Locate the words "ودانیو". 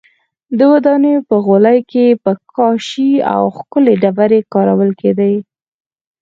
0.71-1.25